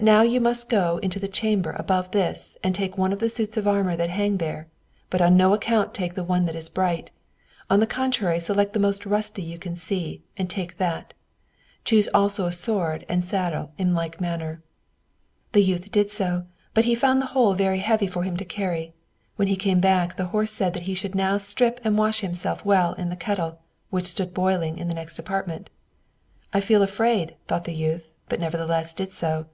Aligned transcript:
Now 0.00 0.22
you 0.22 0.40
must 0.40 0.68
go 0.68 0.96
up 0.96 1.04
into 1.04 1.20
the 1.20 1.28
chamber 1.28 1.70
above 1.78 2.10
this, 2.10 2.56
and 2.64 2.74
take 2.74 2.98
one 2.98 3.12
of 3.12 3.20
the 3.20 3.30
suits 3.30 3.56
of 3.56 3.68
armor 3.68 3.94
that 3.96 4.10
hang 4.10 4.38
there: 4.38 4.66
but 5.10 5.22
on 5.22 5.36
no 5.36 5.54
account 5.54 5.94
take 5.94 6.16
one 6.18 6.44
that 6.46 6.56
is 6.56 6.68
bright; 6.68 7.12
on 7.70 7.78
the 7.78 7.86
contrary, 7.86 8.40
select 8.40 8.72
the 8.72 8.80
most 8.80 9.06
rusty 9.06 9.42
you 9.42 9.58
can 9.60 9.76
see, 9.76 10.24
and 10.36 10.50
take 10.50 10.78
that; 10.78 11.14
choose 11.84 12.08
also 12.12 12.46
a 12.46 12.52
sword 12.52 13.06
and 13.08 13.22
saddle 13.24 13.70
in 13.78 13.94
like 13.94 14.20
manner." 14.20 14.60
The 15.52 15.62
youth 15.62 15.92
did 15.92 16.10
so, 16.10 16.46
but 16.74 16.84
he 16.84 16.94
found 16.96 17.22
the 17.22 17.26
whole 17.26 17.54
very 17.54 17.78
heavy 17.78 18.08
for 18.08 18.24
him 18.24 18.36
to 18.38 18.44
carry. 18.44 18.92
When 19.36 19.46
he 19.48 19.54
came 19.56 19.78
back, 19.80 20.16
the 20.16 20.26
horse 20.26 20.50
said 20.50 20.74
that 20.74 20.80
now 21.14 21.32
he 21.36 21.38
should 21.38 21.40
strip 21.42 21.80
and 21.84 21.96
wash 21.96 22.20
himself 22.22 22.64
well 22.64 22.94
in 22.94 23.08
the 23.08 23.16
kettle, 23.16 23.60
which 23.90 24.06
stood 24.06 24.34
boiling 24.34 24.78
in 24.78 24.88
the 24.88 24.94
next 24.94 25.16
apartment. 25.20 25.70
"I 26.52 26.60
feel 26.60 26.82
afraid," 26.82 27.36
thought 27.46 27.64
the 27.64 27.72
youth, 27.72 28.08
but 28.28 28.40
nevertheless 28.40 28.92
did 28.92 29.12
so. 29.12 29.46